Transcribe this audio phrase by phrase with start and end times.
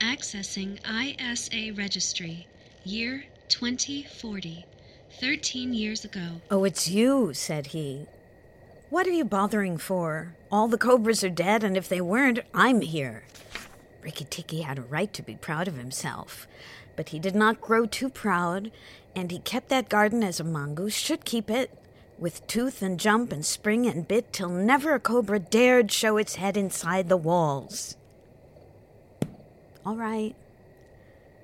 [0.00, 2.46] Accessing ISA registry.
[2.84, 4.64] Year 2040.
[5.20, 6.40] 13 years ago.
[6.50, 8.06] Oh, it's you, said he.
[8.90, 10.34] What are you bothering for?
[10.50, 13.24] All the cobras are dead, and if they weren't, I'm here.
[14.02, 16.46] Rikki Tikki had a right to be proud of himself,
[16.96, 18.70] but he did not grow too proud,
[19.16, 21.70] and he kept that garden as a mongoose should keep it,
[22.18, 26.36] with tooth and jump and spring and bit till never a cobra dared show its
[26.36, 27.96] head inside the walls.
[29.86, 30.34] All right.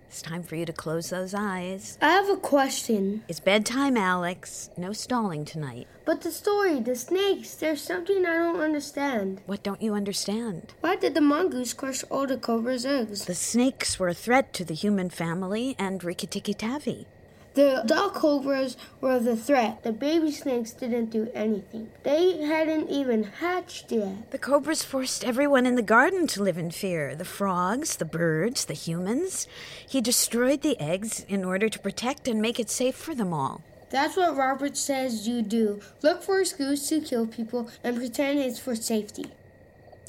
[0.09, 1.97] It's time for you to close those eyes.
[2.03, 3.23] I have a question.
[3.29, 4.71] It's bedtime, Alex.
[4.77, 5.87] No stalling tonight.
[6.05, 9.41] But the story, the snakes, there's something I don't understand.
[9.47, 10.75] What don't you understand?
[10.81, 13.27] Why did the mongoose crush all the cobra's eggs?
[13.27, 17.07] The snakes were a threat to the human family and Rikki Tikki Tavi.
[17.55, 19.83] The adult cobras were the threat.
[19.83, 21.91] The baby snakes didn't do anything.
[22.05, 24.31] They hadn't even hatched yet.
[24.31, 28.65] The cobras forced everyone in the garden to live in fear the frogs, the birds,
[28.65, 29.49] the humans.
[29.87, 33.63] He destroyed the eggs in order to protect and make it safe for them all.
[33.91, 35.81] That's what Robert says you do.
[36.03, 39.27] Look for a excuse to kill people and pretend it's for safety.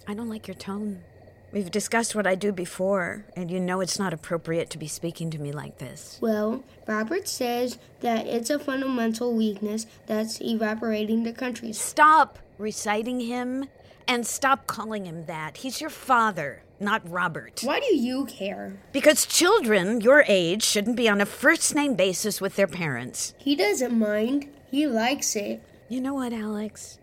[0.08, 1.02] I don't like your tone.
[1.52, 5.30] We've discussed what I do before, and you know it's not appropriate to be speaking
[5.32, 6.18] to me like this.
[6.22, 11.74] Well, Robert says that it's a fundamental weakness that's evaporating the country.
[11.74, 13.68] Stop reciting him
[14.08, 15.58] and stop calling him that.
[15.58, 17.62] He's your father, not Robert.
[17.64, 18.80] Why do you care?
[18.94, 23.34] Because children your age shouldn't be on a first name basis with their parents.
[23.38, 25.62] He doesn't mind, he likes it.
[25.90, 26.98] You know what, Alex?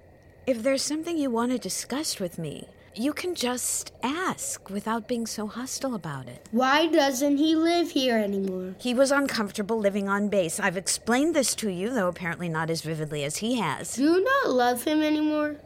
[0.47, 5.27] If there's something you want to discuss with me, you can just ask without being
[5.27, 6.47] so hostile about it.
[6.51, 8.75] Why doesn't he live here anymore?
[8.79, 10.59] He was uncomfortable living on base.
[10.59, 13.95] I've explained this to you, though apparently not as vividly as he has.
[13.95, 15.57] Do you not love him anymore?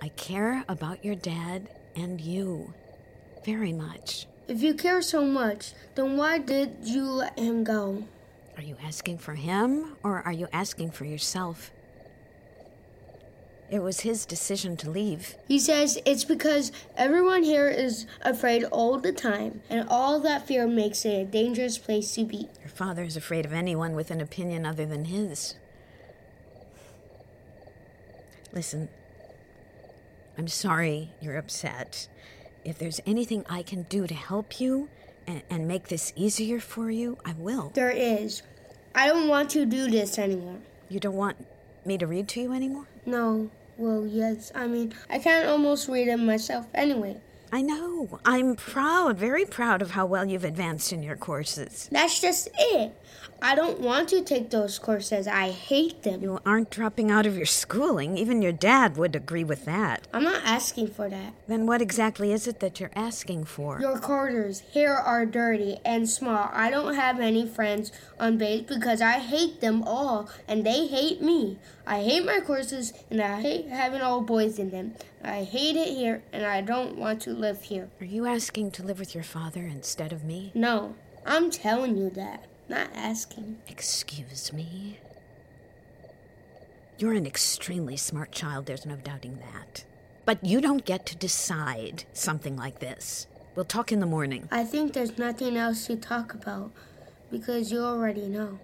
[0.00, 2.74] I care about your dad and you
[3.44, 4.26] very much.
[4.46, 8.04] If you care so much, then why did you let him go?
[8.56, 11.70] Are you asking for him or are you asking for yourself?
[13.70, 15.34] It was his decision to leave.
[15.46, 20.66] He says it's because everyone here is afraid all the time, and all that fear
[20.66, 22.48] makes it a dangerous place to be.
[22.60, 25.54] Your father is afraid of anyone with an opinion other than his.
[28.54, 28.88] Listen,
[30.38, 32.08] I'm sorry you're upset.
[32.64, 34.88] If there's anything I can do to help you
[35.26, 37.70] and, and make this easier for you, I will.
[37.74, 38.42] There is.
[38.94, 40.56] I don't want to do this anymore.
[40.88, 41.36] You don't want
[41.84, 42.88] me to read to you anymore?
[43.04, 43.50] No.
[43.78, 44.52] Well, yes.
[44.54, 47.22] I mean, I can't almost read it myself anyway.
[47.50, 48.20] I know.
[48.24, 51.88] I'm proud, very proud of how well you've advanced in your courses.
[51.90, 52.92] That's just it.
[53.40, 55.28] I don't want to take those courses.
[55.28, 56.20] I hate them.
[56.20, 58.18] You aren't dropping out of your schooling.
[58.18, 60.08] Even your dad would agree with that.
[60.12, 61.34] I'm not asking for that.
[61.46, 63.80] Then what exactly is it that you're asking for?
[63.80, 66.50] Your quarters here are dirty and small.
[66.52, 71.22] I don't have any friends on base because I hate them all and they hate
[71.22, 71.58] me.
[71.86, 74.94] I hate my courses and I hate having all boys in them.
[75.22, 77.88] I hate it here and I don't want to live here.
[78.00, 80.52] Are you asking to live with your father instead of me?
[80.54, 80.94] No,
[81.26, 82.46] I'm telling you that.
[82.68, 83.58] Not asking.
[83.66, 84.98] Excuse me?
[86.98, 89.84] You're an extremely smart child, there's no doubting that.
[90.24, 93.26] But you don't get to decide something like this.
[93.54, 94.48] We'll talk in the morning.
[94.50, 96.72] I think there's nothing else to talk about
[97.30, 98.58] because you already know.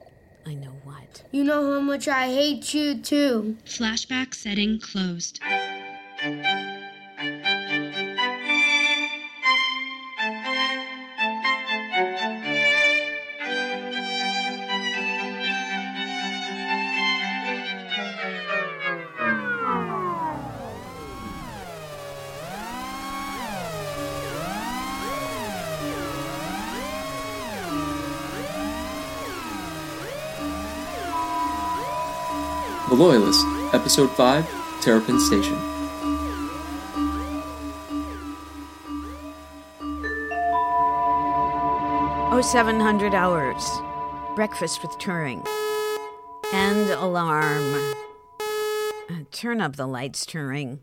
[0.47, 1.23] I know what.
[1.33, 3.57] You know how much I hate you, too.
[3.65, 5.41] Flashback setting closed.
[6.25, 6.31] The
[32.95, 35.74] Loyalist, Episode 5, Terrapin Station.
[42.45, 43.71] 700 hours.
[44.37, 45.47] Breakfast with Turing.
[46.53, 47.95] And alarm.
[48.39, 50.81] Uh, turn up the lights, Turing.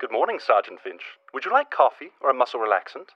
[0.00, 1.02] Good morning, Sergeant Finch.
[1.32, 3.10] Would you like coffee or a muscle relaxant?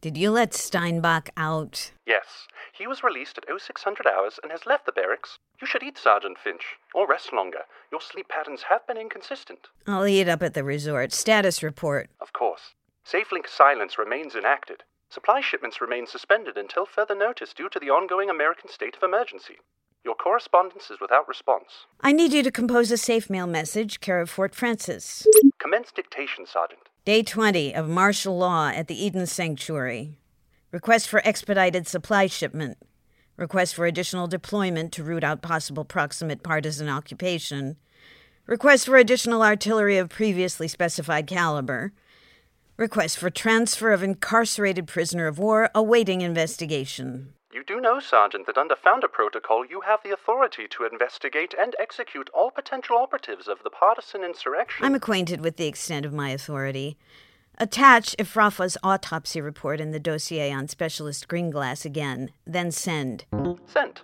[0.00, 1.92] Did you let Steinbach out?
[2.04, 2.48] Yes.
[2.72, 5.38] He was released at 0600 hours and has left the barracks.
[5.60, 6.64] You should eat, Sergeant Finch,
[6.94, 7.60] or rest longer.
[7.92, 9.68] Your sleep patterns have been inconsistent.
[9.86, 11.12] I'll eat up at the resort.
[11.12, 12.10] Status report.
[12.20, 12.74] Of course.
[13.06, 14.82] SafeLink Silence remains enacted.
[15.14, 19.58] Supply shipments remain suspended until further notice due to the ongoing American state of emergency.
[20.04, 21.86] Your correspondence is without response.
[22.00, 25.24] I need you to compose a safe mail message, care of Fort Francis.
[25.60, 26.80] Commence dictation, Sergeant.
[27.04, 30.18] Day 20 of martial law at the Eden Sanctuary.
[30.72, 32.76] Request for expedited supply shipment.
[33.36, 37.76] Request for additional deployment to root out possible proximate partisan occupation.
[38.48, 41.92] Request for additional artillery of previously specified caliber.
[42.76, 47.32] Request for transfer of incarcerated prisoner of war awaiting investigation.
[47.52, 51.76] You do know, Sergeant, that under Founder Protocol you have the authority to investigate and
[51.78, 54.84] execute all potential operatives of the partisan insurrection.
[54.84, 56.98] I'm acquainted with the extent of my authority.
[57.58, 63.24] Attach Ifrafa's autopsy report in the dossier on Specialist Greenglass again, then send.
[63.66, 64.02] Sent.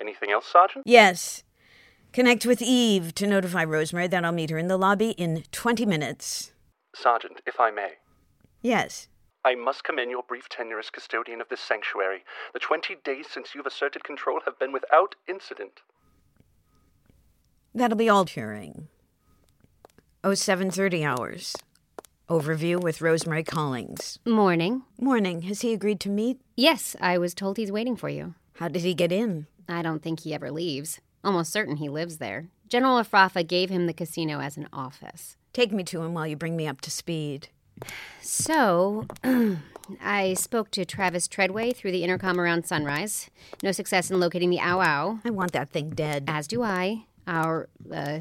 [0.00, 0.84] Anything else, Sergeant?
[0.84, 1.44] Yes.
[2.12, 5.86] Connect with Eve to notify Rosemary that I'll meet her in the lobby in 20
[5.86, 6.50] minutes.
[6.96, 7.90] Sergeant, if I may.
[8.62, 9.08] Yes.
[9.44, 12.24] I must commend your brief tenure as custodian of this sanctuary.
[12.52, 15.80] The twenty days since you've asserted control have been without incident.
[17.74, 18.88] That'll be all Turing.
[20.24, 21.54] Oh, 7.30 hours.
[22.28, 24.18] Overview with Rosemary Collings.
[24.26, 24.82] Morning.
[25.00, 25.42] Morning.
[25.42, 26.40] Has he agreed to meet?
[26.56, 28.34] Yes, I was told he's waiting for you.
[28.54, 29.46] How did he get in?
[29.68, 31.00] I don't think he ever leaves.
[31.22, 32.48] Almost certain he lives there.
[32.68, 35.36] General Afrafa gave him the casino as an office.
[35.52, 37.48] Take me to him while you bring me up to speed.
[38.20, 39.06] So,
[40.00, 43.30] I spoke to Travis Treadway through the intercom around sunrise.
[43.62, 45.20] No success in locating the Ow Ow.
[45.24, 46.24] I want that thing dead.
[46.28, 47.06] As do I.
[47.26, 48.20] Our uh,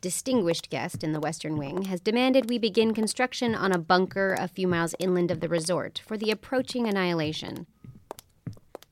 [0.00, 4.48] distinguished guest in the Western Wing has demanded we begin construction on a bunker a
[4.48, 7.66] few miles inland of the resort for the approaching annihilation.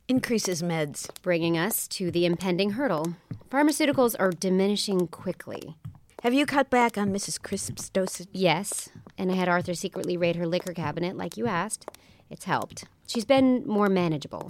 [0.08, 1.10] Increases meds.
[1.22, 3.14] Bringing us to the impending hurdle.
[3.50, 5.76] Pharmaceuticals are diminishing quickly.
[6.22, 7.40] Have you cut back on Mrs.
[7.42, 8.28] Crisp's dosage?
[8.32, 11.88] Yes, and I had Arthur secretly raid her liquor cabinet like you asked.
[12.30, 12.84] It's helped.
[13.06, 14.48] She's been more manageable.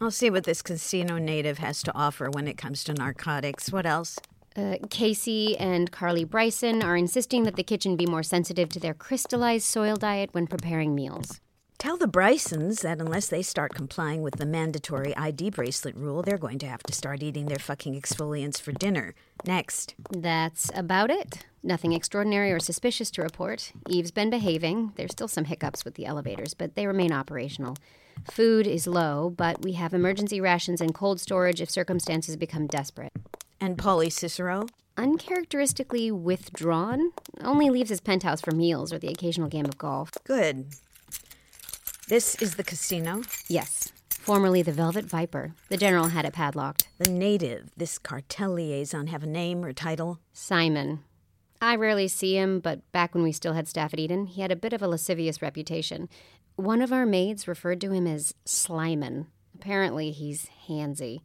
[0.00, 3.70] I'll see what this casino native has to offer when it comes to narcotics.
[3.70, 4.18] What else?
[4.54, 8.94] Uh, Casey and Carly Bryson are insisting that the kitchen be more sensitive to their
[8.94, 11.40] crystallized soil diet when preparing meals.
[11.82, 16.38] Tell the Brysons that unless they start complying with the mandatory ID bracelet rule, they're
[16.38, 19.16] going to have to start eating their fucking exfoliants for dinner.
[19.44, 19.96] Next.
[20.08, 21.44] That's about it.
[21.60, 23.72] Nothing extraordinary or suspicious to report.
[23.88, 24.92] Eve's been behaving.
[24.94, 27.76] There's still some hiccups with the elevators, but they remain operational.
[28.30, 33.12] Food is low, but we have emergency rations and cold storage if circumstances become desperate.
[33.60, 34.66] And Polly Cicero?
[34.96, 37.10] Uncharacteristically withdrawn.
[37.40, 40.12] Only leaves his penthouse for meals or the occasional game of golf.
[40.22, 40.66] Good.
[42.12, 43.22] This is the casino?
[43.48, 43.90] Yes.
[44.10, 45.54] Formerly the Velvet Viper.
[45.70, 46.86] The general had it padlocked.
[46.98, 50.20] The native, this cartel liaison, have a name or title?
[50.34, 51.04] Simon.
[51.62, 54.52] I rarely see him, but back when we still had staff at Eden, he had
[54.52, 56.10] a bit of a lascivious reputation.
[56.56, 59.28] One of our maids referred to him as Slyman.
[59.54, 61.22] Apparently, he's handsy.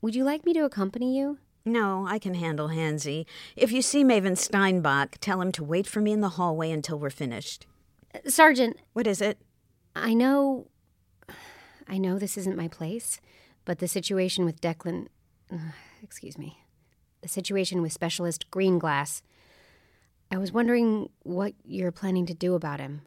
[0.00, 1.40] Would you like me to accompany you?
[1.66, 3.26] No, I can handle Hansy.
[3.54, 6.98] If you see Maven Steinbach, tell him to wait for me in the hallway until
[6.98, 7.66] we're finished.
[8.14, 9.36] Uh, Sergeant, What is it?
[9.94, 10.68] I know.
[11.88, 13.20] I know this isn't my place,
[13.64, 15.08] but the situation with Declan.
[16.02, 16.58] excuse me.
[17.20, 19.22] The situation with Specialist Greenglass.
[20.30, 23.02] I was wondering what you're planning to do about him.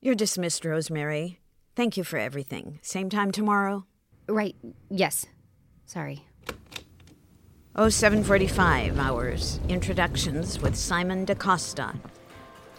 [0.00, 1.40] You're dismissed, Rosemary.
[1.76, 2.78] Thank you for everything.
[2.82, 3.84] Same time tomorrow?
[4.28, 4.56] Right,
[4.88, 5.26] yes.
[5.84, 6.26] Sorry.
[7.76, 9.60] Oh, 745 hours.
[9.68, 11.94] Introductions with Simon DaCosta.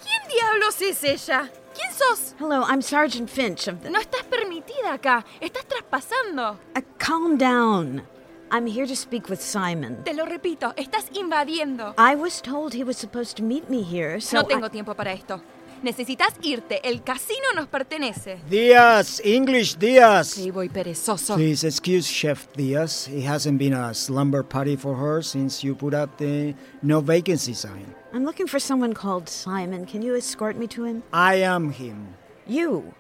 [0.02, 1.50] ¿Quién diablos es ella?
[1.74, 2.36] ¿Quién sos?
[2.40, 3.90] Hello, I'm Sergeant Finch of the.
[3.90, 5.24] No estás permitida acá.
[5.40, 6.58] Estás traspasando.
[6.76, 8.04] Uh, calm down.
[8.52, 10.04] I'm here to speak with Simon.
[10.04, 11.94] Te lo repito, estás invadiendo.
[11.98, 14.38] I was told he was supposed to meet me here, so.
[14.42, 15.42] no tengo I- tiempo para esto.
[15.84, 16.80] Necesitas irte.
[16.84, 18.40] El casino nos pertenece.
[18.48, 20.28] Diaz, English Diaz.
[20.28, 21.36] Sí, voy perezoso.
[21.36, 23.08] Please excuse Chef Diaz.
[23.08, 27.56] It hasn't been a slumber party for her since you put out the no vacancy
[27.56, 27.96] sign.
[28.14, 29.86] I'm looking for someone called Simon.
[29.86, 31.02] Can you escort me to him?
[31.12, 32.16] I am him.
[32.46, 32.94] You.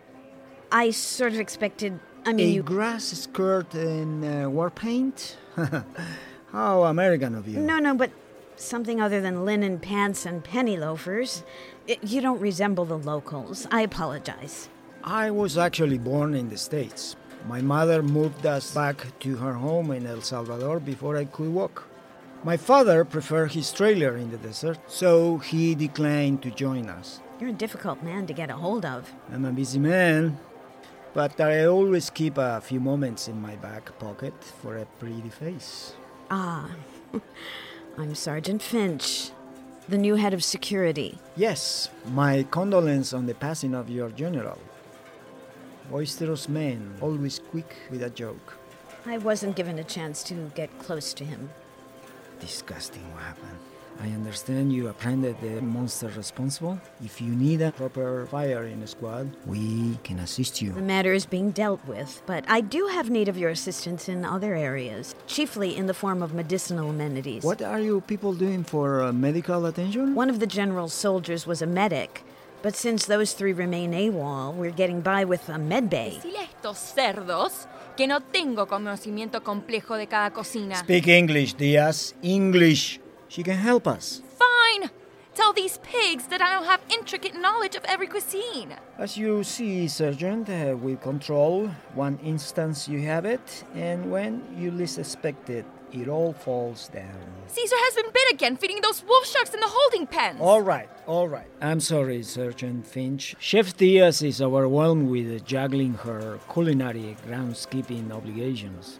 [0.71, 1.99] I sort of expected.
[2.25, 2.63] I mean, you.
[2.63, 5.37] grass skirt and uh, war paint?
[6.51, 7.59] How American of you.
[7.59, 8.11] No, no, but
[8.61, 11.43] something other than linen pants and penny loafers.
[11.89, 13.67] I- you don't resemble the locals.
[13.71, 14.69] I apologize.
[15.03, 17.15] I was actually born in the States.
[17.47, 21.87] My mother moved us back to her home in El Salvador before I could walk.
[22.43, 27.19] My father preferred his trailer in the desert, so he declined to join us.
[27.39, 29.11] You're a difficult man to get a hold of.
[29.31, 30.37] I'm a busy man,
[31.13, 35.93] but I always keep a few moments in my back pocket for a pretty face.
[36.29, 36.69] Ah,
[37.97, 39.31] I'm Sergeant Finch,
[39.89, 41.19] the new head of security.
[41.35, 44.57] Yes, my condolence on the passing of your general.
[45.89, 48.57] Boisterous man, always quick with a joke.
[49.05, 51.49] I wasn't given a chance to get close to him.
[52.39, 53.59] Disgusting what happened.
[54.01, 56.79] I understand you apprehended the monster responsible.
[57.05, 60.71] If you need a proper firing squad, we can assist you.
[60.71, 64.25] The matter is being dealt with, but I do have need of your assistance in
[64.25, 67.43] other areas, chiefly in the form of medicinal amenities.
[67.43, 70.15] What are you people doing for uh, medical attention?
[70.15, 72.23] One of the general's soldiers was a medic,
[72.63, 76.19] but since those three remain AWOL, we're getting by with a med bay.
[76.23, 80.77] Estos cerdos que no tengo conocimiento complejo de cada cocina.
[80.77, 82.15] Speak English, Diaz.
[82.23, 82.99] English.
[83.31, 84.21] She can help us.
[84.37, 84.89] Fine!
[85.35, 88.75] Tell these pigs that I don't have intricate knowledge of every cuisine.
[88.97, 94.69] As you see, Sergeant, uh, we control one instance you have it, and when you
[94.69, 97.21] least expect it, it all falls down.
[97.47, 100.39] Caesar has been bit again feeding those wolf sharks in the holding pens.
[100.41, 101.47] All right, all right.
[101.61, 103.35] I'm sorry, Sergeant Finch.
[103.39, 108.99] Chef Diaz is overwhelmed with juggling her culinary groundskeeping obligations.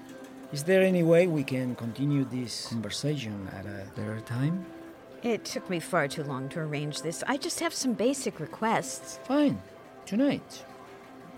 [0.52, 4.66] Is there any way we can continue this conversation at a later time?
[5.24, 7.24] It took me far too long to arrange this.
[7.26, 9.18] I just have some basic requests.
[9.24, 9.62] Fine.
[10.06, 10.66] Tonight.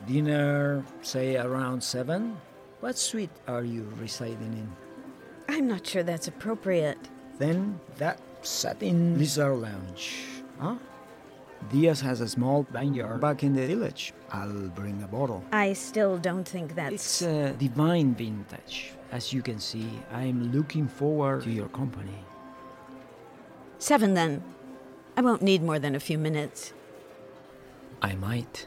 [0.07, 2.35] Dinner, say around 7?
[2.79, 4.71] What suite are you residing in?
[5.47, 6.97] I'm not sure that's appropriate.
[7.37, 10.25] Then that satin lizard lounge.
[10.59, 10.77] Huh?
[11.71, 14.11] Diaz has a small vineyard back in the village.
[14.31, 15.43] I'll bring a bottle.
[15.51, 16.93] I still don't think that's.
[16.93, 18.93] It's a divine vintage.
[19.13, 22.17] As you can see, I'm looking forward to your company.
[23.77, 24.43] Seven then.
[25.15, 26.73] I won't need more than a few minutes.
[28.01, 28.65] I might.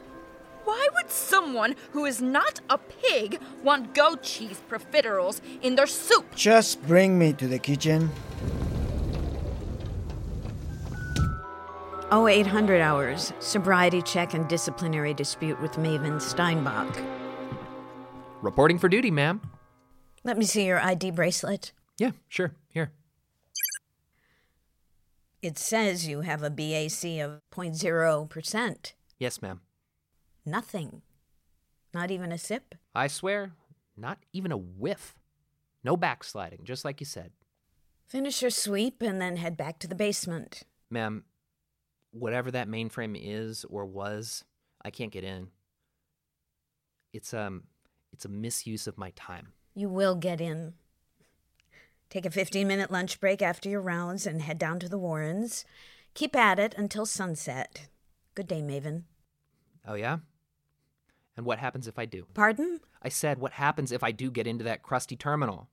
[0.63, 6.33] Why would someone who is not a pig want goat cheese profiteroles in their soup?
[6.33, 8.09] Just bring me to the kitchen.
[12.09, 13.33] 0800 hours.
[13.39, 17.01] Sobriety check and disciplinary dispute with Maven Steinbach.
[18.41, 19.41] Reporting for duty, ma'am.
[20.27, 21.71] Let me see your ID bracelet.
[21.97, 22.51] Yeah, sure.
[22.73, 22.91] Here.
[25.41, 28.93] It says you have a BAC of 0.0%.
[29.19, 29.61] Yes, ma'am.
[30.45, 31.01] Nothing.
[31.93, 32.75] Not even a sip?
[32.93, 33.53] I swear,
[33.95, 35.15] not even a whiff.
[35.81, 37.31] No backsliding, just like you said.
[38.05, 40.63] Finish your sweep and then head back to the basement.
[40.89, 41.23] Ma'am,
[42.11, 44.43] whatever that mainframe is or was,
[44.83, 45.47] I can't get in.
[47.13, 47.63] It's um
[48.11, 49.53] it's a misuse of my time.
[49.77, 50.73] You will get in.
[52.09, 55.65] Take a 15 minute lunch break after your rounds and head down to the Warrens.
[56.15, 57.87] Keep at it until sunset.
[58.33, 59.03] Good day, Maven.
[59.87, 60.17] Oh yeah?
[61.37, 62.25] And what happens if I do?
[62.33, 62.79] Pardon?
[63.03, 65.69] I said what happens if I do get into that crusty terminal?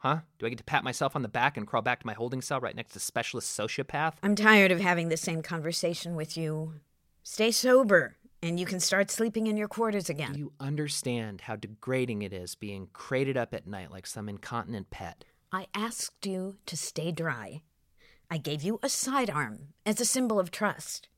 [0.00, 0.18] Huh?
[0.38, 2.42] Do I get to pat myself on the back and crawl back to my holding
[2.42, 4.16] cell right next to specialist sociopath?
[4.22, 6.74] I'm tired of having the same conversation with you.
[7.22, 10.34] Stay sober, and you can start sleeping in your quarters again.
[10.34, 15.24] You understand how degrading it is being crated up at night like some incontinent pet?
[15.52, 17.62] I asked you to stay dry.
[18.30, 21.08] I gave you a sidearm as a symbol of trust.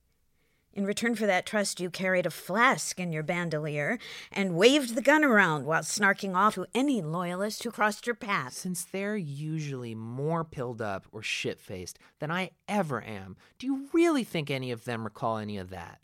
[0.75, 3.99] In return for that trust, you carried a flask in your bandolier
[4.31, 8.53] and waved the gun around while snarking off to any loyalist who crossed your path.
[8.53, 13.89] Since they're usually more pilled up or shit faced than I ever am, do you
[13.93, 16.01] really think any of them recall any of that?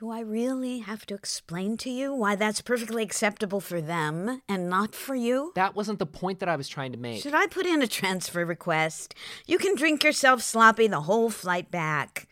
[0.00, 4.70] Do I really have to explain to you why that's perfectly acceptable for them and
[4.70, 5.52] not for you?
[5.56, 7.20] That wasn't the point that I was trying to make.
[7.20, 9.14] Should I put in a transfer request?
[9.46, 12.28] You can drink yourself sloppy the whole flight back.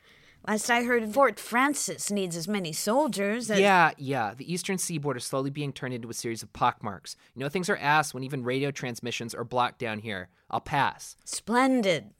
[0.47, 3.61] Last I heard, Fort Francis needs as many soldiers as.
[3.61, 4.33] Yeah, yeah.
[4.35, 7.17] The eastern seaboard is slowly being turned into a series of pockmarks.
[7.35, 10.31] You know, things are ass when even radio transmissions are blocked down here.
[10.51, 11.17] I'll pass.
[11.27, 12.13] Splendid.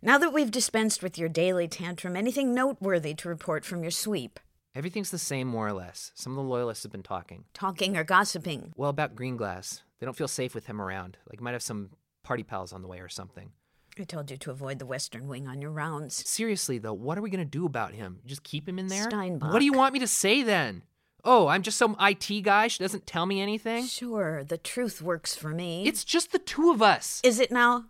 [0.00, 4.40] Now that we've dispensed with your daily tantrum, anything noteworthy to report from your sweep?
[4.74, 6.12] Everything's the same, more or less.
[6.14, 7.44] Some of the loyalists have been talking.
[7.54, 8.72] Talking or gossiping?
[8.76, 9.82] Well, about Greenglass.
[9.98, 11.18] They don't feel safe with him around.
[11.28, 11.90] Like, might have some
[12.22, 13.50] party pals on the way or something.
[13.98, 16.26] I told you to avoid the western wing on your rounds.
[16.28, 18.20] Seriously, though, what are we going to do about him?
[18.24, 19.10] Just keep him in there?
[19.10, 19.52] Steinbach.
[19.52, 20.84] What do you want me to say then?
[21.24, 22.68] Oh, I'm just some IT guy.
[22.68, 23.86] She doesn't tell me anything?
[23.86, 25.86] Sure, the truth works for me.
[25.86, 27.20] It's just the two of us.
[27.24, 27.86] Is it now?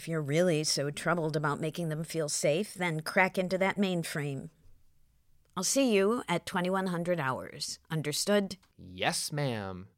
[0.00, 4.48] If you're really so troubled about making them feel safe, then crack into that mainframe.
[5.54, 7.78] I'll see you at 2100 hours.
[7.90, 8.56] Understood?
[8.78, 9.88] Yes, ma'am.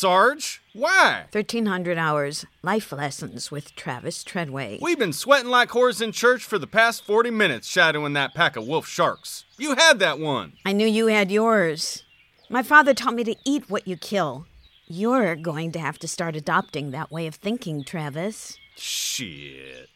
[0.00, 0.62] Sarge!
[0.72, 1.26] Why?
[1.30, 4.78] 1300 hours, life lessons with Travis Treadway.
[4.80, 8.56] We've been sweating like whores in church for the past 40 minutes shadowing that pack
[8.56, 9.44] of wolf sharks.
[9.58, 10.54] You had that one.
[10.64, 12.04] I knew you had yours.
[12.48, 14.46] My father taught me to eat what you kill.
[14.86, 18.56] You're going to have to start adopting that way of thinking, Travis.
[18.76, 19.90] Shit.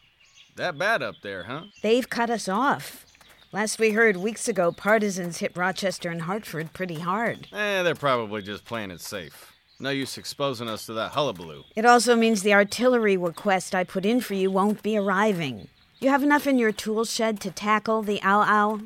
[0.57, 1.63] That bad up there, huh?
[1.81, 3.07] They've cut us off.
[3.53, 7.49] Last we heard weeks ago, partisans hit Rochester and Hartford pretty hard.
[7.55, 9.54] Eh, they're probably just playing it safe.
[9.81, 11.65] No use exposing us to that hullabaloo.
[11.75, 15.69] It also means the artillery request I put in for you won't be arriving.
[15.99, 18.81] You have enough in your tool shed to tackle the ow ow?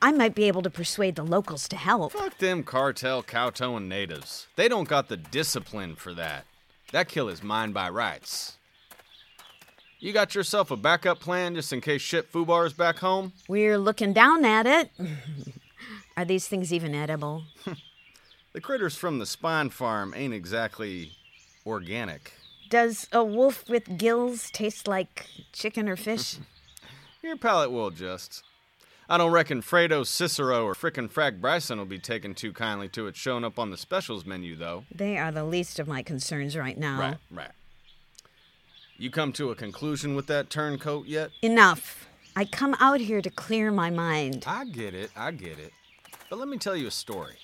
[0.00, 2.12] I might be able to persuade the locals to help.
[2.12, 4.48] Fuck them cartel cowtoeing natives.
[4.56, 6.44] They don't got the discipline for that.
[6.90, 8.58] That kill is mine by rights.
[10.00, 13.32] You got yourself a backup plan just in case shit foobar's back home?
[13.48, 14.90] We're looking down at it.
[16.16, 17.44] Are these things even edible?
[18.52, 21.12] the critters from the spine farm ain't exactly
[21.66, 22.32] organic.
[22.68, 26.36] Does a wolf with gills taste like chicken or fish?
[27.22, 28.42] Your palate will adjust.
[29.08, 33.06] I don't reckon Fredo, Cicero, or frickin' Frack Bryson will be taken too kindly to
[33.08, 34.84] it showing up on the specials menu, though.
[34.94, 36.98] They are the least of my concerns right now.
[36.98, 37.50] Right, right.
[38.96, 41.30] You come to a conclusion with that turncoat yet?
[41.42, 42.08] Enough.
[42.34, 44.44] I come out here to clear my mind.
[44.46, 45.72] I get it, I get it.
[46.30, 47.36] But let me tell you a story.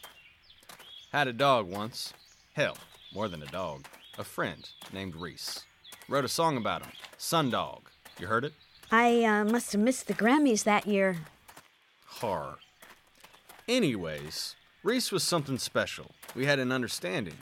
[1.13, 2.13] Had a dog once.
[2.53, 2.77] Hell,
[3.15, 3.87] more than a dog.
[4.19, 5.65] A friend named Reese.
[6.07, 6.93] Wrote a song about him.
[7.19, 7.81] Sundog.
[8.21, 8.53] You heard it?
[8.91, 11.17] I uh, must have missed the Grammys that year.
[12.05, 12.59] Horror.
[13.67, 16.11] Anyways, Reese was something special.
[16.35, 17.39] We had an understanding.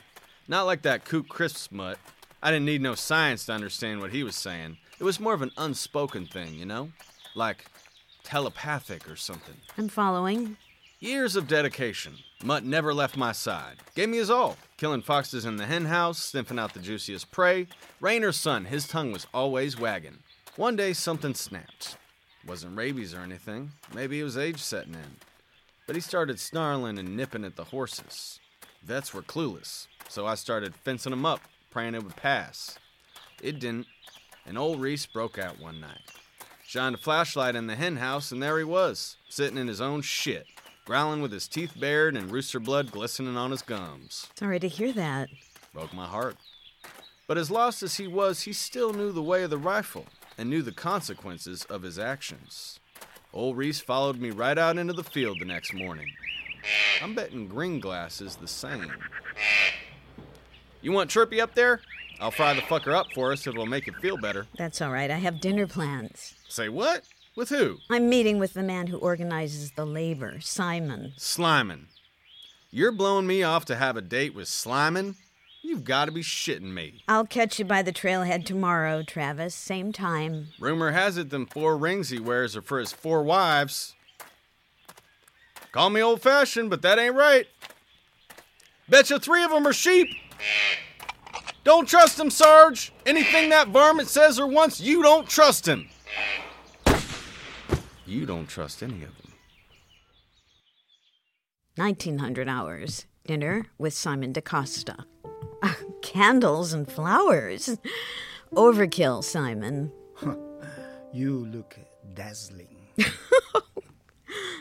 [0.46, 1.98] Not like that kook Crisp's mutt.
[2.40, 4.76] I didn't need no science to understand what he was saying.
[5.00, 6.90] It was more of an unspoken thing, you know?
[7.34, 7.64] Like
[8.22, 9.56] telepathic or something.
[9.76, 10.56] I'm following.
[10.98, 12.14] Years of dedication.
[12.42, 13.76] Mutt never left my side.
[13.94, 14.56] Gave me his all.
[14.78, 17.66] Killing foxes in the hen house, sniffing out the juiciest prey.
[18.00, 20.20] Rain or sun, his tongue was always wagging.
[20.56, 21.98] One day something snapped.
[22.46, 23.72] Wasn't rabies or anything.
[23.94, 25.16] Maybe it was age setting in.
[25.86, 28.40] But he started snarling and nipping at the horses.
[28.82, 32.78] Vets were clueless, so I started fencing him up, praying it would pass.
[33.42, 33.86] It didn't,
[34.46, 36.10] and old Reese broke out one night.
[36.66, 40.00] Shined a flashlight in the hen house, and there he was, sitting in his own
[40.00, 40.46] shit,
[40.86, 44.28] growling with his teeth bared and rooster blood glistening on his gums.
[44.38, 45.28] Sorry to hear that.
[45.74, 46.36] Broke my heart.
[47.26, 50.06] But as lost as he was, he still knew the way of the rifle
[50.38, 52.78] and knew the consequences of his actions.
[53.32, 56.06] Old Reese followed me right out into the field the next morning.
[57.02, 58.92] I'm betting Greenglass is the same.
[60.82, 61.80] You want Chirpy up there?
[62.20, 64.46] I'll fry the fucker up for us if it'll make it feel better.
[64.56, 65.10] That's all right.
[65.10, 66.34] I have dinner plans.
[66.48, 67.02] Say what?
[67.36, 67.78] With who?
[67.90, 71.12] I'm meeting with the man who organizes the labor, Simon.
[71.18, 71.84] Slyman.
[72.70, 75.16] You're blowing me off to have a date with Slyman?
[75.62, 77.02] You've got to be shitting me.
[77.08, 79.54] I'll catch you by the trailhead tomorrow, Travis.
[79.54, 80.48] Same time.
[80.58, 83.94] Rumor has it them four rings he wears are for his four wives.
[85.72, 87.46] Call me old fashioned, but that ain't right.
[88.88, 90.08] Betcha three of them are sheep.
[91.64, 92.92] Don't trust him, Sarge.
[93.04, 95.90] Anything that varmint says or wants, you don't trust him.
[98.06, 99.32] You don't trust any of them.
[101.76, 103.06] 1900 hours.
[103.26, 105.04] Dinner with Simon DaCosta.
[105.62, 107.76] Uh, candles and flowers.
[108.52, 109.92] Overkill, Simon.
[111.12, 111.76] you look
[112.14, 112.76] dazzling.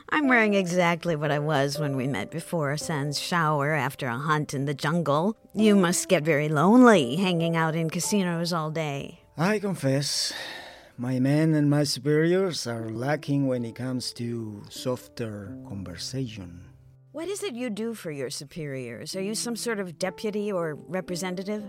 [0.09, 4.17] I'm wearing exactly what I was when we met before, a sans shower after a
[4.17, 5.37] hunt in the jungle.
[5.53, 9.19] You must get very lonely hanging out in casinos all day.
[9.37, 10.33] I confess,
[10.97, 16.61] my men and my superiors are lacking when it comes to softer conversation.
[17.11, 19.15] What is it you do for your superiors?
[19.15, 21.63] Are you some sort of deputy or representative?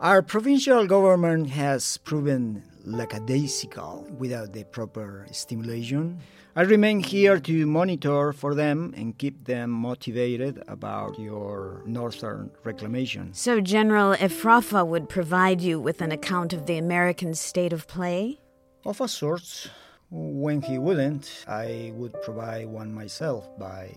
[0.00, 6.20] Our provincial government has proven lackadaisical without the proper stimulation.
[6.56, 13.34] I remain here to monitor for them and keep them motivated about your northern reclamation.
[13.34, 18.39] So General Efrafa would provide you with an account of the American state of play?
[18.84, 19.70] Of a sort.
[20.10, 23.92] When he wouldn't, I would provide one myself by.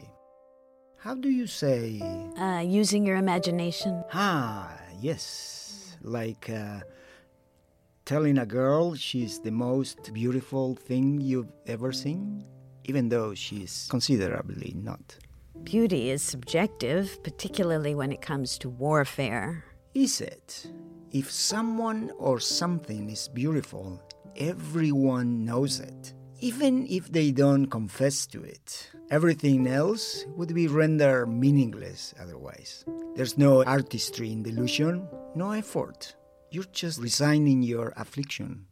[0.98, 2.02] How do you say?
[2.38, 4.04] Uh, using your imagination.
[4.14, 5.98] Ah, yes.
[6.02, 6.82] Like uh,
[8.06, 12.46] telling a girl she's the most beautiful thing you've ever seen,
[12.86, 15.18] even though she's considerably not.
[15.64, 19.64] Beauty is subjective, particularly when it comes to warfare.
[19.94, 20.68] Is it?
[21.12, 24.02] If someone or something is beautiful,
[24.38, 28.90] everyone knows it, even if they don't confess to it.
[29.10, 32.86] Everything else would be rendered meaningless otherwise.
[33.16, 36.16] There's no artistry in delusion, no effort.
[36.50, 38.66] You're just resigning your affliction.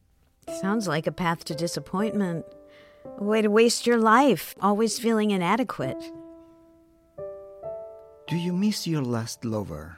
[0.61, 2.45] Sounds like a path to disappointment.
[3.17, 6.01] A way to waste your life, always feeling inadequate.
[8.27, 9.97] Do you miss your last lover?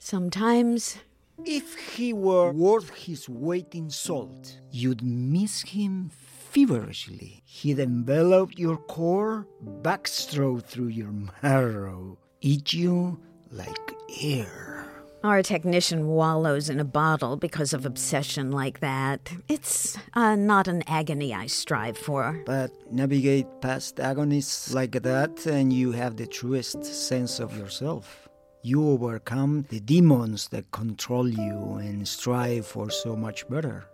[0.00, 0.98] Sometimes.
[1.44, 7.42] If he were worth his weight in salt, you'd miss him feverishly.
[7.44, 9.46] He'd envelop your core,
[9.82, 13.20] backstroke through your marrow, eat you
[13.50, 14.86] like air.
[15.24, 19.32] Our technician wallows in a bottle because of obsession like that.
[19.48, 22.40] It's uh, not an agony I strive for.
[22.46, 28.25] But navigate past agonies like that, and you have the truest sense of yourself.
[28.66, 33.86] You overcome the demons that control you and strive for so much better.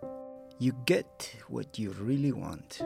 [0.57, 2.81] You get what you really want.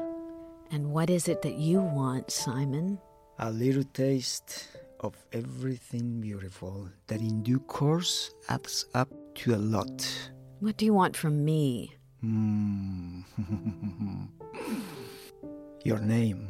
[0.69, 2.99] And what is it that you want, Simon?
[3.39, 4.67] A little taste
[4.99, 10.05] of everything beautiful that in due course adds up to a lot.
[10.59, 11.95] What do you want from me?
[12.19, 13.21] Hmm.
[15.85, 16.49] your name.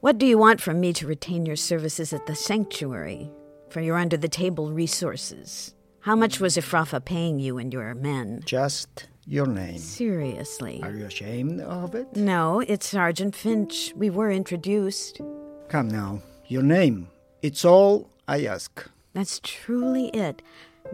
[0.00, 3.30] What do you want from me to retain your services at the sanctuary?
[3.70, 5.74] For your under the table resources?
[6.00, 8.42] How much was Ifrafa paying you and your men?
[8.44, 9.78] Just your name.
[9.78, 10.80] Seriously.
[10.82, 12.14] Are you ashamed of it?
[12.14, 13.92] No, it's Sergeant Finch.
[13.96, 15.20] We were introduced.
[15.68, 16.22] Come now.
[16.46, 17.08] Your name.
[17.42, 18.88] It's all I ask.
[19.14, 20.42] That's truly it.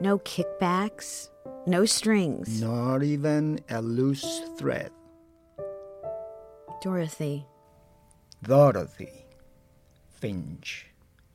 [0.00, 1.28] No kickbacks,
[1.66, 2.62] no strings.
[2.62, 4.90] Not even a loose thread.
[6.80, 7.46] Dorothy.
[8.42, 9.26] Dorothy.
[10.08, 10.86] Finch.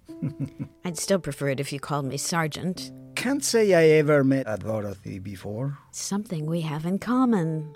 [0.85, 2.91] I'd still prefer it if you called me Sergeant.
[3.15, 5.77] Can't say I ever met a Dorothy before.
[5.91, 7.75] Something we have in common.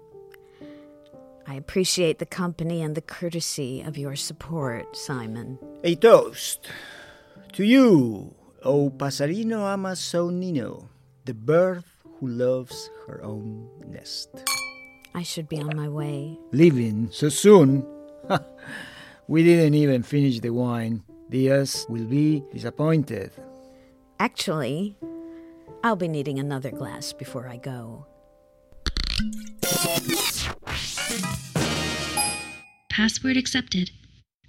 [1.48, 5.58] I appreciate the company and the courtesy of your support, Simon.
[5.84, 6.70] A toast
[7.54, 10.88] to you, O Pasarino Amazonino,
[11.26, 11.84] the bird
[12.20, 14.30] who loves her own nest.
[15.14, 16.38] I should be on my way.
[16.52, 17.86] Leaving so soon?
[19.28, 21.04] we didn't even finish the wine.
[21.32, 23.32] Diaz will be disappointed.
[24.20, 24.98] Actually,
[25.82, 28.06] I'll be needing another glass before I go.
[32.90, 33.92] Password accepted.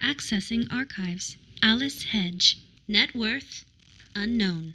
[0.03, 1.37] Accessing archives.
[1.63, 2.59] Alice Hedge.
[2.89, 3.65] Net worth
[4.17, 4.75] unknown.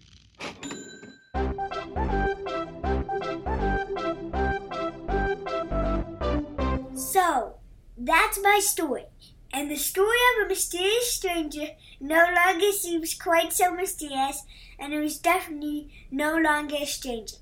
[6.95, 7.55] So,
[7.97, 9.07] that's my story.
[9.53, 11.67] And the story of a mysterious stranger
[11.99, 14.43] no longer seems quite so mysterious,
[14.77, 17.37] and it was definitely no longer a stranger.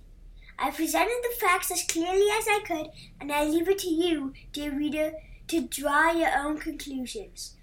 [0.57, 2.87] I presented the facts as clearly as I could,
[3.19, 5.13] and I leave it to you, dear reader,
[5.47, 7.55] to draw your own conclusions.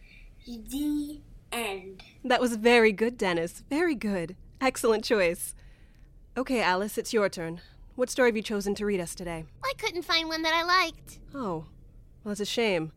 [0.47, 2.03] The end.
[2.25, 3.63] That was very good, Dennis.
[3.71, 4.37] Very good.
[4.61, 5.55] Excellent choice.
[6.37, 7.61] Okay, Alice, it's your turn.
[7.95, 9.45] What story have you chosen to read us today?
[9.65, 11.19] I couldn't find one that I liked.
[11.35, 11.67] Oh,
[12.25, 12.93] well, it's a shame,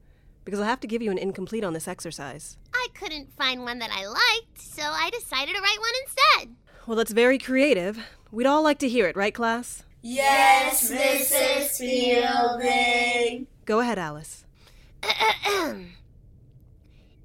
[0.46, 2.58] because I'll have to give you an incomplete on this exercise.
[2.74, 6.56] I couldn't find one that I liked, so I decided to write one instead.
[6.88, 8.00] Well, that's very creative.
[8.32, 9.84] We'd all like to hear it, right, class?
[10.02, 11.78] Yes, Mrs.
[11.80, 13.48] Fielding.
[13.66, 14.46] Go ahead, Alice.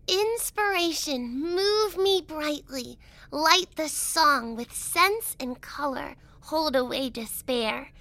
[0.08, 2.98] Inspiration, move me brightly.
[3.30, 6.16] Light the song with sense and color.
[6.40, 7.92] Hold away despair.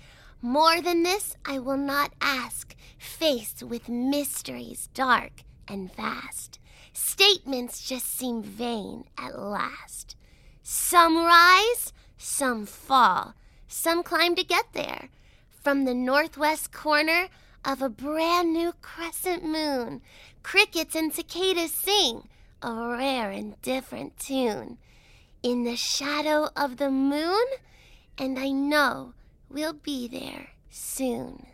[0.41, 6.59] More than this I will not ask, faced with mysteries dark and vast.
[6.93, 10.15] Statements just seem vain at last.
[10.63, 13.33] Some rise, some fall,
[13.67, 15.09] some climb to get there.
[15.49, 17.27] From the northwest corner
[17.65, 20.01] of a brand new crescent moon,
[20.41, 22.29] crickets and cicadas sing
[22.61, 24.77] a rare and different tune.
[25.43, 27.45] In the shadow of the moon,
[28.17, 29.13] and I know
[29.49, 31.47] we'll be there soon.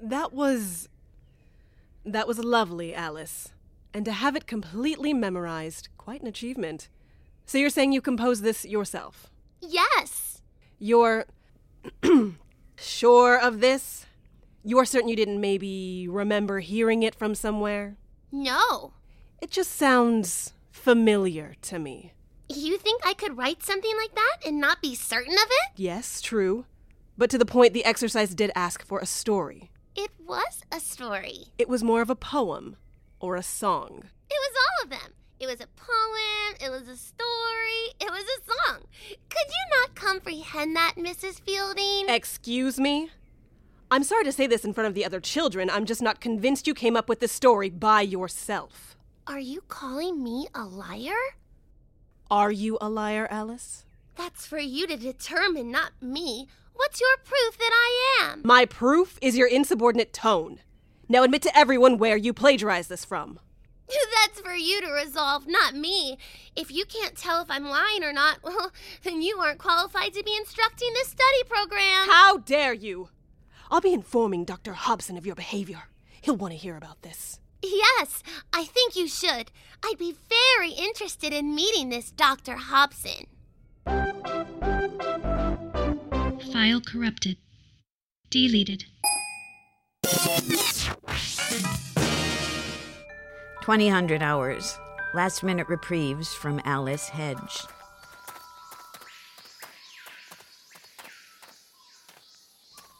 [0.00, 0.88] That was.
[2.04, 3.50] That was lovely, Alice.
[3.94, 6.88] And to have it completely memorized, quite an achievement.
[7.46, 9.30] So you're saying you composed this yourself?
[9.60, 10.42] Yes.
[10.78, 11.26] You're.
[12.76, 14.06] sure of this?
[14.62, 17.96] You're certain you didn't maybe remember hearing it from somewhere?
[18.32, 18.92] No.
[19.40, 22.12] It just sounds familiar to me.
[22.48, 25.72] You think I could write something like that and not be certain of it?
[25.76, 26.66] Yes, true.
[27.16, 29.70] But to the point, the exercise did ask for a story.
[29.94, 31.46] It was a story.
[31.58, 32.76] It was more of a poem
[33.20, 34.04] or a song.
[34.30, 35.12] It was all of them.
[35.40, 38.80] It was a poem, it was a story, it was a song.
[39.28, 41.40] Could you not comprehend that, Mrs.
[41.40, 42.08] Fielding?
[42.08, 43.10] Excuse me?
[43.90, 45.68] I'm sorry to say this in front of the other children.
[45.68, 48.96] I'm just not convinced you came up with this story by yourself.
[49.26, 51.36] Are you calling me a liar?
[52.30, 53.84] Are you a liar, Alice?
[54.16, 56.48] That's for you to determine, not me.
[56.74, 58.42] What's your proof that I am?
[58.44, 60.58] My proof is your insubordinate tone.
[61.08, 63.38] Now admit to everyone where you plagiarized this from.
[63.88, 66.18] That's for you to resolve, not me.
[66.56, 70.24] If you can't tell if I'm lying or not, well, then you aren't qualified to
[70.24, 72.08] be instructing this study program.
[72.08, 73.08] How dare you?
[73.70, 74.72] I'll be informing Dr.
[74.72, 75.84] Hobson of your behavior.
[76.22, 77.38] He'll want to hear about this.
[77.62, 79.50] Yes, I think you should.
[79.82, 82.56] I'd be very interested in meeting this Dr.
[82.56, 83.26] Hobson.
[86.64, 87.36] File corrupted.
[88.30, 88.86] Deleted.
[93.62, 94.78] 2000 hours.
[95.12, 97.66] Last minute reprieves from Alice Hedge.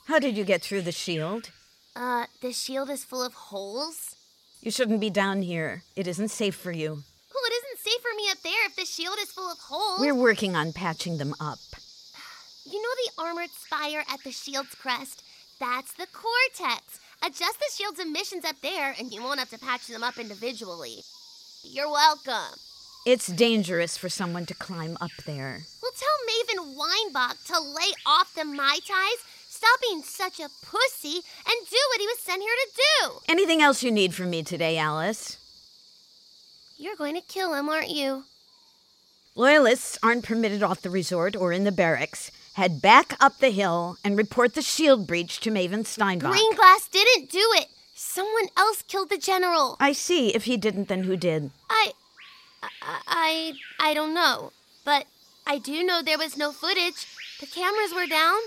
[0.08, 1.50] How did you get through the shield?
[1.96, 4.14] Uh, the shield is full of holes?
[4.60, 5.84] You shouldn't be down here.
[5.96, 6.90] It isn't safe for you.
[6.90, 10.00] Well, it isn't safe for me up there if the shield is full of holes.
[10.00, 11.60] We're working on patching them up.
[12.66, 15.22] You know the armored spire at the shield's crest?
[15.60, 16.98] That's the cortex.
[17.22, 21.02] Adjust the shield's emissions up there, and you won't have to patch them up individually.
[21.62, 22.58] You're welcome.
[23.06, 25.60] It's dangerous for someone to climb up there.
[25.82, 31.16] Well, tell Maven Weinbach to lay off the Mai Tais, stop being such a pussy,
[31.16, 33.18] and do what he was sent here to do.
[33.28, 35.36] Anything else you need from me today, Alice?
[36.78, 38.24] You're going to kill him, aren't you?
[39.36, 42.30] Loyalists aren't permitted off the resort or in the barracks.
[42.52, 46.32] Head back up the hill and report the shield breach to Maven Steinbach.
[46.32, 47.66] Greenglass didn't do it.
[47.96, 49.76] Someone else killed the general.
[49.80, 50.32] I see.
[50.36, 51.50] If he didn't, then who did?
[51.68, 51.90] I,
[52.62, 52.70] I,
[53.08, 54.52] I, I don't know.
[54.84, 55.06] But
[55.48, 57.04] I do know there was no footage.
[57.40, 58.38] The cameras were down.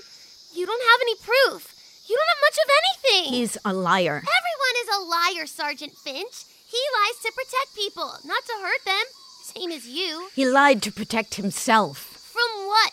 [0.53, 1.75] You don't have any proof.
[2.07, 3.33] You don't have much of anything.
[3.33, 4.23] He's a liar.
[4.23, 6.45] Everyone is a liar, Sergeant Finch.
[6.65, 9.03] He lies to protect people, not to hurt them.
[9.55, 10.27] Same as you.
[10.35, 11.97] He lied to protect himself.
[12.33, 12.91] From what?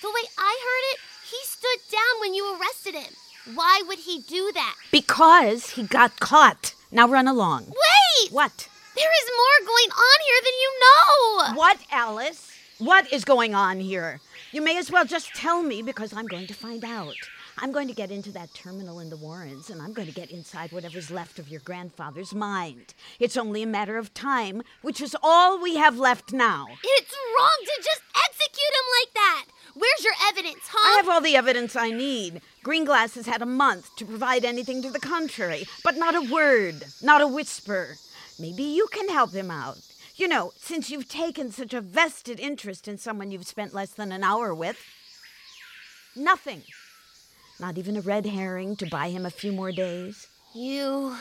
[0.00, 3.12] The way I heard it, he stood down when you arrested him.
[3.54, 4.76] Why would he do that?
[4.90, 6.74] Because he got caught.
[6.90, 7.66] Now run along.
[7.66, 8.32] Wait!
[8.32, 8.68] What?
[8.96, 11.54] There is more going on here than you know!
[11.54, 12.50] What, Alice?
[12.78, 14.20] What is going on here?
[14.52, 17.14] You may as well just tell me because I'm going to find out.
[17.62, 20.30] I'm going to get into that terminal in the Warrens and I'm going to get
[20.30, 22.94] inside whatever's left of your grandfather's mind.
[23.18, 26.66] It's only a matter of time, which is all we have left now.
[26.82, 29.44] It's wrong to just execute him like that!
[29.74, 30.94] Where's your evidence, huh?
[30.94, 32.40] I have all the evidence I need.
[32.64, 36.82] Greenglass has had a month to provide anything to the contrary, but not a word,
[37.02, 37.96] not a whisper.
[38.38, 39.78] Maybe you can help him out.
[40.16, 44.12] You know, since you've taken such a vested interest in someone you've spent less than
[44.12, 44.82] an hour with.
[46.16, 46.62] Nothing.
[47.60, 50.26] Not even a red herring to buy him a few more days.
[50.54, 51.14] You.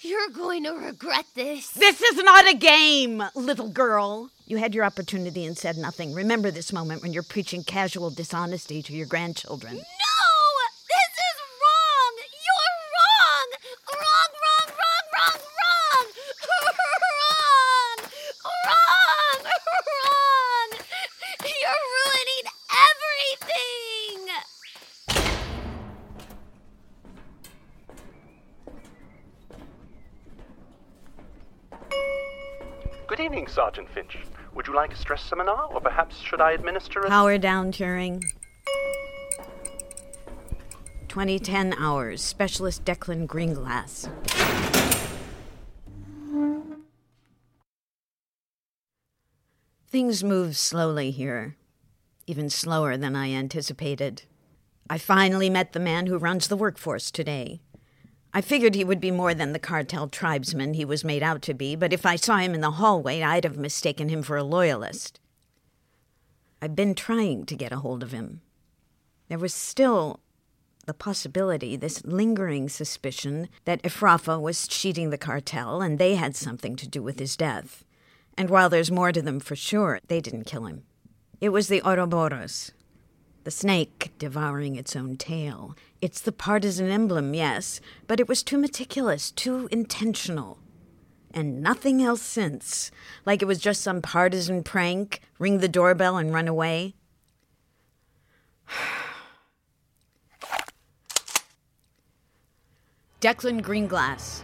[0.00, 1.70] You're going to regret this.
[1.70, 4.28] This is not a game, little girl.
[4.46, 6.12] You had your opportunity and said nothing.
[6.12, 9.76] Remember this moment when you're preaching casual dishonesty to your grandchildren.
[9.76, 9.80] No!
[9.80, 12.12] This is wrong!
[12.44, 13.48] You're wrong!
[13.88, 16.06] Wrong, wrong, wrong, wrong, wrong!
[16.44, 16.76] Wrong!
[18.68, 19.40] Wrong!
[20.04, 20.70] Wrong!
[21.40, 24.28] You're ruining everything!
[33.06, 34.18] Good evening, Sergeant Finch.
[34.54, 37.08] Would you like a stress seminar, or perhaps should I administer a.
[37.08, 38.22] Power down, Turing.
[41.08, 42.22] 2010 hours.
[42.22, 44.08] Specialist Declan Greenglass.
[49.88, 51.56] Things move slowly here,
[52.26, 54.22] even slower than I anticipated.
[54.90, 57.60] I finally met the man who runs the workforce today.
[58.36, 61.54] I figured he would be more than the cartel tribesman he was made out to
[61.54, 64.42] be, but if I saw him in the hallway, I'd have mistaken him for a
[64.42, 65.20] loyalist.
[66.60, 68.40] I've been trying to get a hold of him.
[69.28, 70.18] There was still
[70.84, 76.74] the possibility, this lingering suspicion, that Ifrafa was cheating the cartel and they had something
[76.74, 77.84] to do with his death.
[78.36, 80.82] And while there's more to them for sure, they didn't kill him.
[81.40, 82.72] It was the Ouroboros,
[83.44, 85.76] the snake devouring its own tail.
[86.00, 90.58] It's the partisan emblem, yes, but it was too meticulous, too intentional.
[91.32, 92.90] And nothing else since.
[93.26, 96.94] Like it was just some partisan prank, ring the doorbell and run away.
[103.20, 104.42] Declan Greenglass,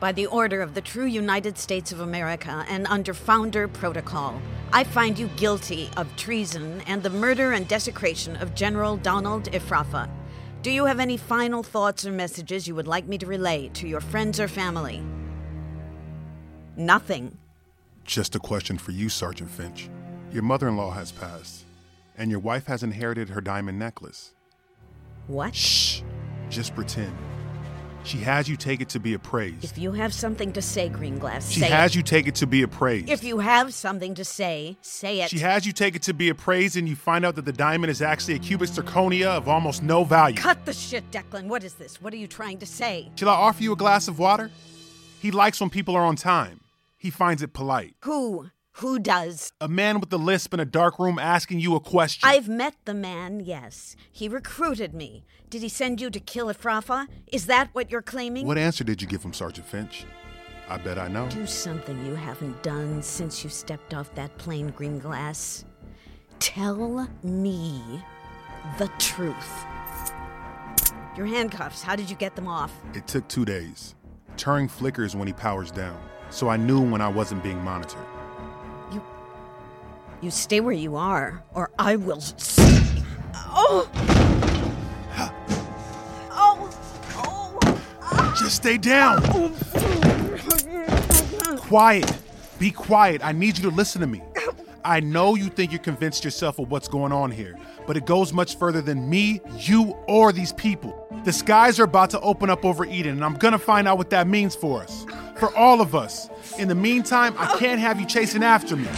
[0.00, 4.40] by the order of the true United States of America and under Founder Protocol,
[4.72, 10.08] I find you guilty of treason and the murder and desecration of General Donald Ifrafa.
[10.62, 13.86] Do you have any final thoughts or messages you would like me to relay to
[13.86, 15.02] your friends or family?
[16.76, 17.36] Nothing.
[18.04, 19.90] Just a question for you, Sergeant Finch.
[20.32, 21.64] Your mother in law has passed,
[22.16, 24.32] and your wife has inherited her diamond necklace.
[25.26, 25.54] What?
[25.54, 26.02] Shh.
[26.48, 27.16] Just pretend.
[28.02, 29.62] She has you take it to be appraised.
[29.62, 31.96] If you have something to say, Greenglass, She say has it.
[31.96, 33.08] you take it to be appraised.
[33.10, 35.30] If you have something to say, say it.
[35.30, 37.90] She has you take it to be appraised, and you find out that the diamond
[37.90, 40.36] is actually a cubic zirconia of almost no value.
[40.36, 41.46] Cut the shit, Declan.
[41.46, 42.00] What is this?
[42.00, 43.10] What are you trying to say?
[43.16, 44.50] Shall I offer you a glass of water?
[45.20, 46.60] He likes when people are on time.
[46.96, 47.94] He finds it polite.
[48.04, 48.50] Who?
[48.74, 49.52] Who does?
[49.60, 52.28] A man with a lisp in a dark room asking you a question.
[52.28, 53.96] I've met the man, yes.
[54.10, 55.24] He recruited me.
[55.50, 57.06] Did he send you to kill Afrafa?
[57.26, 58.46] Is that what you're claiming?
[58.46, 60.06] What answer did you give him, Sergeant Finch?
[60.68, 61.28] I bet I know.
[61.28, 65.64] Do something you haven't done since you stepped off that plane, Greenglass.
[66.38, 67.82] Tell me
[68.78, 69.64] the truth.
[71.16, 72.72] Your handcuffs, how did you get them off?
[72.94, 73.96] It took two days.
[74.36, 78.06] Turing flickers when he powers down, so I knew when I wasn't being monitored.
[80.22, 82.18] You stay where you are, or I will.
[82.18, 82.56] s-
[83.34, 83.90] oh!
[86.32, 86.70] oh!
[87.16, 88.34] Oh!
[88.38, 89.22] Just stay down!
[91.56, 92.12] Quiet.
[92.58, 93.24] Be quiet.
[93.24, 94.20] I need you to listen to me.
[94.84, 97.56] I know you think you're convinced yourself of what's going on here,
[97.86, 101.06] but it goes much further than me, you, or these people.
[101.24, 104.10] The skies are about to open up over Eden, and I'm gonna find out what
[104.10, 105.06] that means for us.
[105.36, 106.28] For all of us.
[106.58, 108.88] In the meantime, I can't have you chasing after me.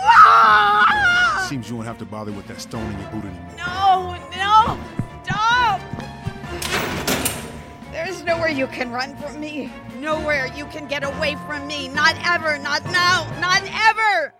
[0.00, 1.46] Ah!
[1.48, 3.50] Seems you won't have to bother with that stone in your boot anymore.
[3.56, 4.78] No, no!
[5.24, 5.80] Stop!
[7.92, 9.72] There's nowhere you can run from me.
[9.98, 11.88] Nowhere you can get away from me.
[11.88, 14.34] Not ever, not now, not ever!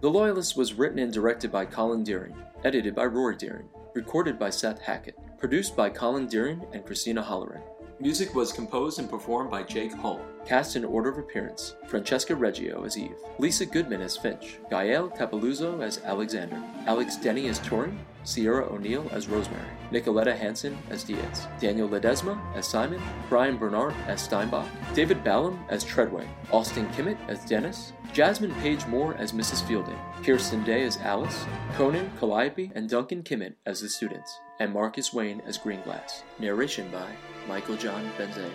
[0.00, 4.50] The Loyalist was written and directed by Colin Deering, edited by Rory Deering, recorded by
[4.50, 7.62] Seth Hackett, produced by Colin Deering and Christina Holleran.
[8.02, 10.20] Music was composed and performed by Jake Hall.
[10.44, 15.80] Cast in order of appearance Francesca Reggio as Eve, Lisa Goodman as Finch, Gael Capeluzzo
[15.80, 21.88] as Alexander, Alex Denny as Turing, Sierra O'Neill as Rosemary, Nicoletta Hansen as Diaz, Daniel
[21.88, 27.92] Ledesma as Simon, Brian Bernard as Steinbach, David Ballum as Treadway, Austin Kimmett as Dennis,
[28.12, 29.64] Jasmine Page Moore as Mrs.
[29.68, 35.12] Fielding, Kirsten Day as Alice, Conan Calliope and Duncan Kimmett as the students, and Marcus
[35.12, 36.22] Wayne as Greenglass.
[36.38, 37.10] Narration by
[37.48, 38.48] Michael John Benzea.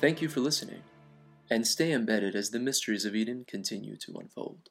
[0.00, 0.82] Thank you for listening,
[1.48, 4.70] and stay embedded as the mysteries of Eden continue to unfold.